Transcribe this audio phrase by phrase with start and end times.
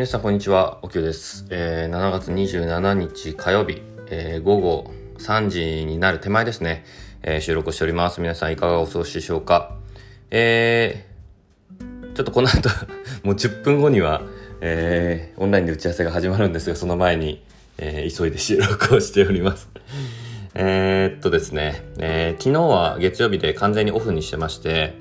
[0.00, 1.44] 皆さんこんにちは、おきゅうです。
[1.50, 6.86] えー、7月27日火曜日、えー、午後3時になる手前ですね、
[7.22, 8.22] えー、収録しております。
[8.22, 9.76] 皆さんいかがお過ごしでしょうか。
[10.30, 12.70] えー、ちょっとこの後
[13.24, 14.22] もう10分後には、
[14.62, 17.44] えー、オンラインで打ち合わせが始まるんですが、その前に、
[17.76, 19.68] えー、急いで収録をしております。
[20.54, 24.94] えーっとですね、えー、昨日は月曜日で完全にオフにしてまして、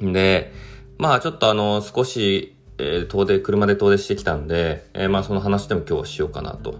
[0.00, 0.52] で、
[0.96, 6.76] まあちょっとあの、少しえー、遠出、車で遠出してきたんで、えー、まあその話でも今日はしようかなと、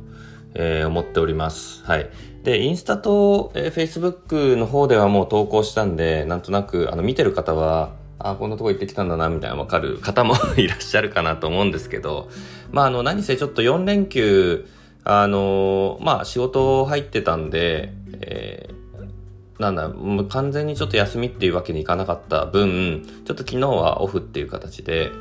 [0.55, 1.85] えー、思っております。
[1.85, 2.11] はい。
[2.45, 12.29] で、インスタと、えー、Facebook の方ではもう投稿したんで、なんとなく、あの、見てる方は、あ、こんなとこ行ってきたんだな、みたいなわかる 方もいらっしゃるかなと思うんですけど、
[12.71, 14.67] まああの、何せちょっと4連休、
[15.09, 25.13] あのまあ仕事入ってたんで、えー、なんだ、もう完全にちょっと休みっていうわけにいかなかった分、ちょっと昨日はオフっていう形で、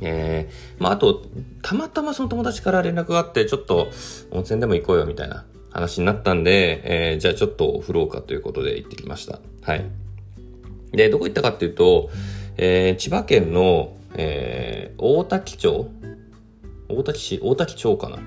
[0.00, 1.22] えー、まあ、あと、
[1.62, 3.88] たまたまその友達から連絡があって、ちょっと
[4.30, 9.40] 温泉でも行こうよみたいな話になったんで、えー、じゃあちょっと振ろうかということで行ってきました。
[9.62, 9.84] はい。
[10.92, 12.10] で、どこ行ったかっていうと、
[12.56, 15.90] えー、千葉県の、えー、大滝町
[16.88, 18.18] 大滝市大滝町かな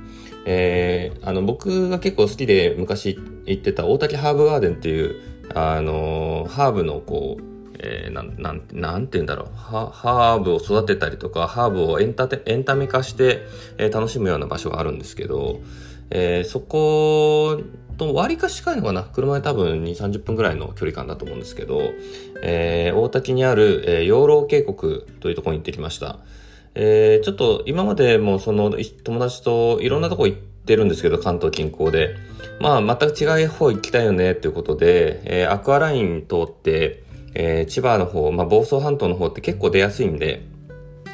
[0.46, 5.16] えー、あの、僕が結構好きで昔行ってた大滝ハーブガーデンっていう、
[5.54, 9.48] あのー、ハーブのこう、えー、な、なん、なんて言うんだろう。
[9.56, 13.42] ハーブを育てたりとか、ハーブをエンタエンタメ化して、
[13.78, 15.62] えー、楽しむような場所があるんですけど、
[16.10, 17.62] えー、そこ
[17.98, 21.82] と割か近いのかな車で多分2、30分ぐらいの距離感だと思うんですけど、
[22.42, 24.78] えー、大滝にある、えー、養老渓谷
[25.20, 26.20] というところに行ってきました。
[26.76, 28.72] えー、ちょっと今までもその
[29.04, 32.16] 友達といろんなとこ行ってるんですけど、関東近郊で。
[32.60, 37.04] まあ、全く違う方行きたいよねっていうことで、えー、アクアライン通って、
[37.40, 40.42] えー、千葉の方、まあ、房総半島の方って結構出やすいんで、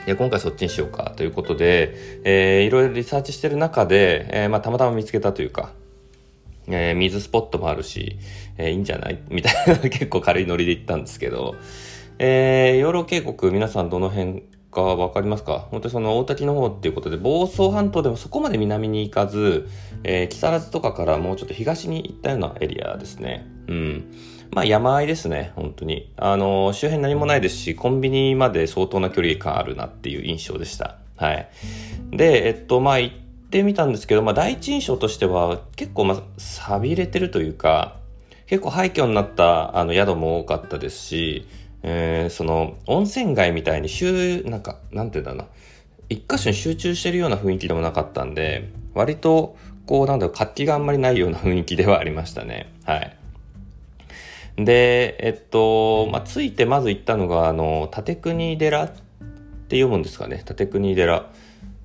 [0.06, 5.74] で今回そっちにしようかということで、えー、いろいろリサーチしてる中で、えー、まあ、たまたま見つけたというか、
[6.68, 8.18] えー、水スポットもあるし、
[8.58, 9.20] えー、いいんじゃない？
[9.28, 11.56] みたいな結構軽いノリで行ったんですけど、
[12.20, 15.68] えー、養老渓谷皆さんどの辺かわかりますか？
[15.72, 19.70] 本当にその大滝の方っていうことで、房総半島でもそこまで南に行かず、
[20.04, 23.48] えー、木更津とかからもうちょっと東に行ったようなエリアですね。
[23.68, 24.14] うん。
[24.52, 26.12] まあ山あいですね、本当に。
[26.18, 30.98] あの、周辺何もないですし、コンビニまで相当な距離感あるなっていう印象でした。
[31.16, 31.50] はい。
[32.12, 33.16] で、えっと、まあ行っ
[33.50, 37.96] てみたんですけど、まあ第一印象としては結構まあ錆びれてるというか、
[38.46, 41.48] 結構廃墟になったあの宿も多かったですし、
[41.84, 45.50] えー、その温泉街みたいに週、なんか、なんて言うんだな、
[46.10, 52.72] 一箇所に集中してるような雰囲気でもなかったんで、割と、こう、なんだろう、活気があんまりないような雰囲気ではありましたね。
[52.86, 53.18] はい。
[54.56, 58.92] で、えっと、まあ、ついてまず行ったのが、あの、立国寺っ
[59.68, 60.44] て読むんですかね。
[60.48, 61.26] 立国寺っ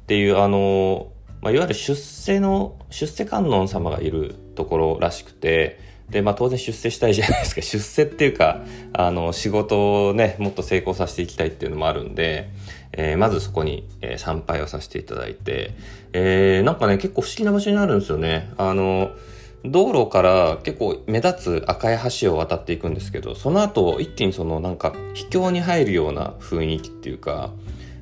[0.07, 1.09] ていう、あの、
[1.41, 5.81] まあ、いわゆる出世の、出世観音様がいるところらしくて、
[6.11, 7.61] で、まあ当然出世したいじゃないですか。
[7.63, 12.49] 出世っていうか、あの、仕事をね、もっと成功させていきたいっていうのもあるんで、
[12.93, 15.73] えー、まずそこに、えー、参拝をさせていただいて、
[16.13, 18.51] えー、なんかね、結構不思議な場所にあるんですよね。
[18.57, 19.11] あの、
[19.65, 27.51] 道路から結構目立つ赤い橋を渡っていくんですけど、その後一気にそのなんか秘境に入るような雰囲気っていうか、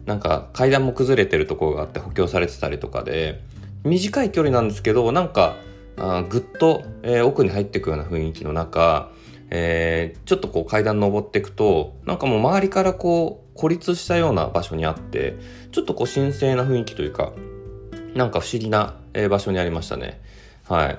[0.04, 3.40] なんか階段も崩れてるところがあって補強されてたりとかで、
[3.84, 5.56] 短い距離なんですけど、なんか
[5.98, 9.10] あぐっと、えー、奥に入っていくような雰囲気の中、
[9.50, 15.36] えー、ちょっとこう階段登っていくと、なんかもう周りからこう孤立したような場所にあって、
[15.72, 17.32] ちょっとこう神聖な雰囲気というか、
[18.14, 20.20] なんか不思議な、えー、場所にありましたね。
[20.64, 20.98] はい。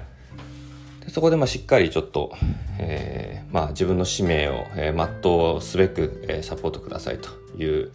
[1.05, 2.31] でそこでまあしっかりちょっと、
[2.79, 7.29] えー、まあ自分の使命を、えー、全うすべく、えー、サポートくださいと
[7.61, 7.91] いう、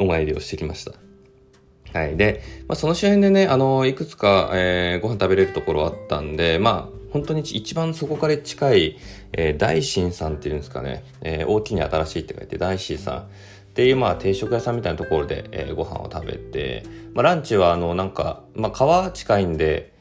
[0.00, 0.92] お参りをしてきました。
[1.94, 2.16] はい。
[2.16, 8.98] で、まあ、その周辺でね、あの、いくつか、えー、ご飯食べれるところあったんで、まあ、本当に一番そこから近い、
[9.32, 13.24] えー、大新さんっていうんですかね、えー、大きいに新しいって書いて、大新さんっ
[13.74, 16.82] ていう、まあ、定食屋さんみたいなところで、えー、ご飯を食べて、
[17.14, 19.94] まあ、ランチは、あの、なんか、まあ、川近いんで、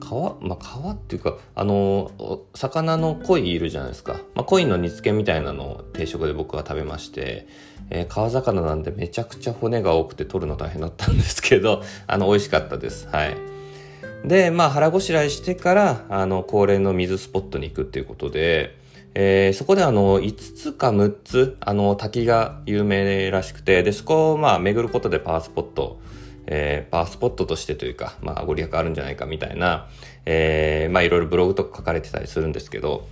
[0.00, 2.10] 川、まあ、川っていうか、あの、
[2.54, 4.20] 魚の鯉いるじゃないですか。
[4.34, 7.46] まあ、鯉の煮付けみたいなのを定食で僕は食べまして、
[7.90, 13.08] えー、川魚なんでめちゃくちゃ骨が多くて取るの大変だったんですけど、 あの、美味しかったです。
[13.08, 13.36] はい。
[14.24, 18.76] で、まあ、腹ごしらえしてから、あの、恒例の水スポットに行くっていうことで、
[19.14, 25.98] えー、そこであの、5つか6つ、あの、滝が有名らしくて、で、そこをまあ、巡ることでパワースポット、
[26.46, 29.88] えー、パワースポットとしてというか、まあ、ご利益あるんじゃないかみたいな、
[30.26, 33.06] えー、まあ、いろいろブログとか書かれてたりするんですけど、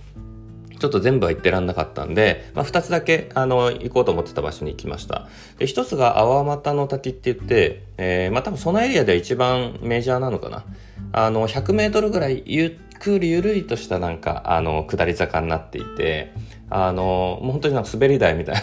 [0.79, 5.27] ちょっと全部は行ってらんなかったんで、まあ、2つだけあの行こうと思ってた場所に行きました。
[5.57, 10.65] で1つが粟又の滝って言って、えー、まあ多分そのエリアでは一番メジャーなのかな。
[11.13, 16.33] あの100メートルぐらいゆっくりゆるりとしたなんかあの下り坂になっていて
[16.69, 18.61] あのもう本当になんか滑り台みたいな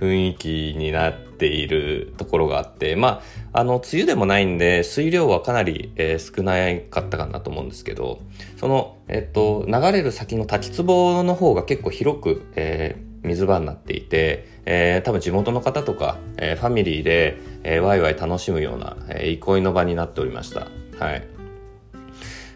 [0.00, 3.22] 雰囲気になっているところがあってま
[3.52, 8.20] ああの梅雨でもないんで水量はかなり、えー、少なかったかなと思うんですけど
[8.58, 20.68] その、えっと、流れる先の滝壺の方が結構広く、えー、水場になっていて、えー、多分地元の方とか、え、ファミリーで、えー、ワイワイ楽しむような、え、憩いの場になっておりました。
[20.98, 21.35] はい。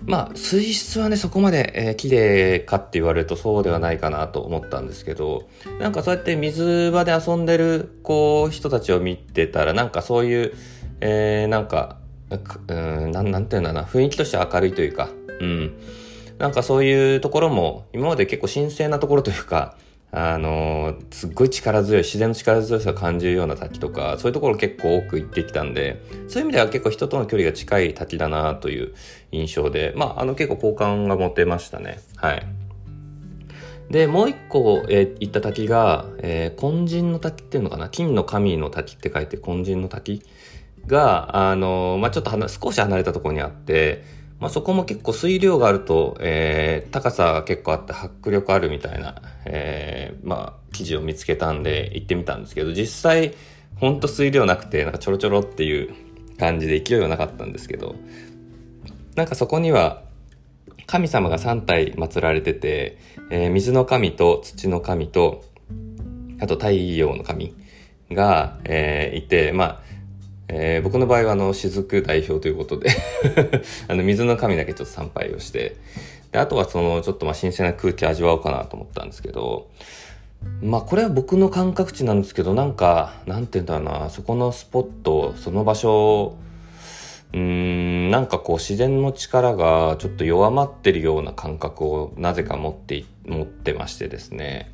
[0.05, 5.49] まあ、水質はね、そこまで、えー、綺麗かって言われるとそうではないかなと思ったんですけど、
[5.79, 10.55] なんかそうやって水場で遊んでる、こう、人たちを見てたら、なんかそういう、
[11.01, 11.99] えー、なんか、
[12.69, 15.11] うん、なん、なんていうんだな、雰囲気として明るいというか、
[15.41, 15.79] うん。
[16.39, 19.77] なんかそういうところも、今まで結構神聖なところというか、
[20.13, 28.93] あの、すっごい力強い、自然の力強さを感じるような滝とか、そういうところ結構多く行ってきたんで、そういう意味では結構人との距離が近い滝だなという
[29.31, 32.01] 印象で、まあ、あの結構好感が持てましたね。
[32.17, 32.47] はい。
[33.89, 37.89] で、もう一個、えー、行った滝が、えー、金人の滝っていうのかな？
[37.89, 40.23] 金の神の滝って書いて金人の滝
[40.87, 44.05] が、あの、まあ、ちょっと少し離れたところにあって、
[44.41, 53.35] まあ、そこも結構水量があると、えー、高さが結構あって迫力あるみたいな、えー、まあ、記事を見つけたんで行ってみたんですけど、実際、
[53.77, 55.95] ほんと水量なくて、なんかちょろちょろっていう
[56.39, 57.97] 感じで勢いはなかったんですけど、
[59.15, 60.05] なんかそこには、
[60.87, 62.99] 神様が3体祀られてて、
[63.31, 65.45] えー、水の神と土の神と、
[66.41, 67.55] あと太陽の神
[68.11, 69.90] が、え、いて、まあ、
[70.53, 72.91] えー、僕の場合はあの、雫代表ということで
[73.87, 75.77] あの、水の神だけちょっと参拝をして、
[76.33, 79.69] で、あとはその、ちょっとまあ新鮮な空気味わおうかなと思ったんですけど、
[80.61, 86.35] まあこれは僕の感覚値なんですけど、なんか、なんて言うんだろうな、そこのスポット、その場所、
[87.33, 94.73] うん、なんかこう自然の力がちょっと弱まってるような感覚をなぜか持って、持ってましてですね。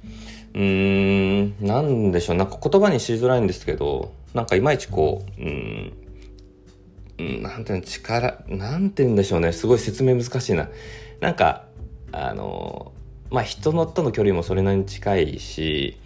[0.56, 9.52] うーん、なんでしょう、なんか言葉にしづらいんですけど、なんかいまいちこう、うん、なんていうの、力、なんて言うんでしょうね。
[9.52, 10.70] すごい説明難しいな。
[11.20, 11.66] なんか、
[12.10, 12.92] あの、
[13.30, 15.98] まあ、人のとの距離もそれなりに近いし、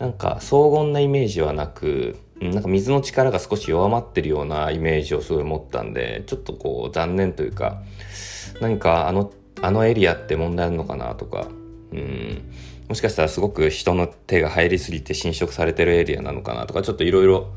[0.00, 7.82] なんか荘厳なイメージはなく、なんか水の力が少し弱まってるようなイメージをすごい持ったんで、ちょっとこう残念というか、
[8.60, 11.46] 何かあの、あのエリアって問題あるのかなとか、
[11.92, 12.42] うん、
[12.88, 17.52] もしかしたらすごく人の手が入りすぎて侵食されてるエリアなのかなとかちょっといろいろ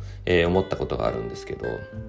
[0.48, 1.68] 思ったことがあるんですけど。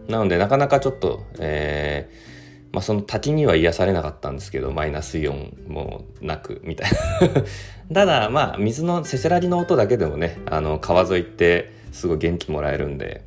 [0.08, 2.36] なのでなかなかちょっと、えー
[2.76, 7.42] まあ、その滝には癒されなかったんですけどマイナスイオンもなくみたいな。
[7.94, 13.22] ただまあ水のせせらぎの音だけでもねあの川沿いってすごい元気もらえるんで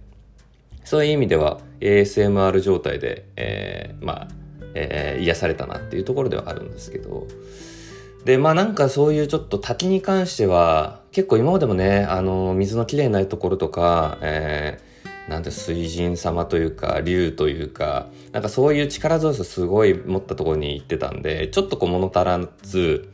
[0.84, 4.28] そういう意味では ASMR 状態で、えー、まあ、
[4.76, 7.26] えー、癒されたなっていうところではあるんですけど。
[8.26, 23.10] で、まあなんかそういうちょっと滝に関しては、結構今までもね、あの、水のきれいなところとか、えー、なんて水神様というか、竜というか、なんかそういう力強さすごい持ったところに行ってたんで、ちょっとこう物足らず、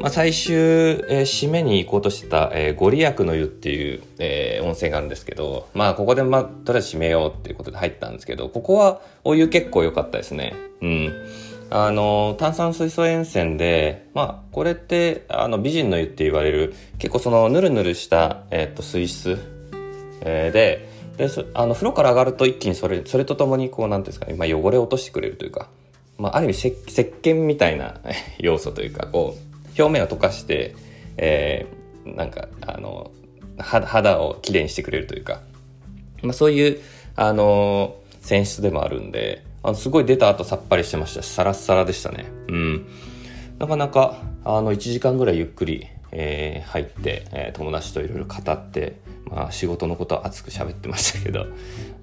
[0.00, 10.54] まあ最終、えー、締めに行こうとしてた、えー、ご利益の湯っていう、えー、温泉があるんですけど、まあここでまあとりあえず締めようっていうことで入ったんですけど、ここはお湯結構良かったですね。
[10.82, 11.12] うん。
[11.70, 19.38] あの、炭酸水素塩泉で、まあ、これって、あの、美人の湯って言われる、結構その、ぬるぬるした、えっ、と、水質、
[20.20, 25.68] えー、で、で、あの、風呂から上がると一気にそれ、それとともに、こう、なんですかね、まあ、汚れを落としてくれるというか、
[26.18, 28.00] まあ、ある意味せ、石鹸みたいな
[28.38, 30.74] 要素というか、こう、表面を溶かして、
[31.16, 33.10] えー、なんか、あの、
[33.58, 35.40] 肌をきれいにしてくれるというか、
[36.22, 36.80] まあ、そういう、
[37.16, 42.26] あの、泉質でもあるんで、あのすごい出た後さっぱりしてましたし、サラッサラでしたね。
[42.48, 42.86] うん。
[43.58, 51.46] なかなか、あの、1時間ぐらいゆっくり、えー、入って、えー、友達といろいろ語って、まあ、仕事のことを熱く喋ってましたけど、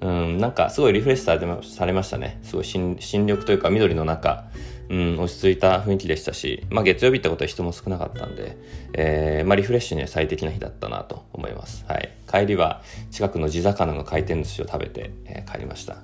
[0.00, 2.40] うん、なんかすごいリフレッシュされましたね。
[2.42, 4.44] すごい新緑というか緑の中、
[4.92, 8.58] うん、落ち着いた雰囲気でしたし、まあ、月曜日ってことは人も少なかったんで、
[8.92, 11.86] えー、まあ、リフレッシュには最適な日だったなと思います。
[11.88, 12.12] はい。
[12.30, 15.96] 帰りは近くの地魚の回転寿司を食べて、えー、帰りました。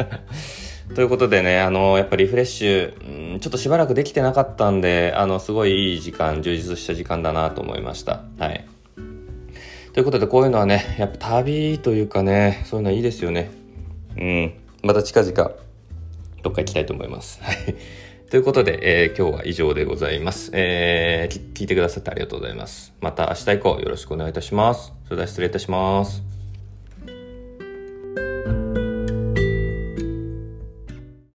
[0.94, 8.22] ということでね、あの、やっぱリフレッシュ、うん、ちょっとしばらくできてなかったんで、あの、すごいいい時間、充実した時間だなと思いました。
[8.38, 8.64] はい。
[9.92, 13.50] ということで、こういうのはね、やっぱ旅というかね、そういうのはいいですよね。
[14.16, 14.54] うん。
[14.82, 15.50] また近々、
[16.42, 17.42] どっか行きたいと思います。
[17.42, 17.56] はい。
[18.30, 20.50] ということで、えー、今日は以上でございます。
[20.52, 22.92] えー、聞いてくださってありがとうございます。
[23.00, 24.92] また明日以降よろしくお願いいたします。
[25.04, 26.27] それでは失礼いたします。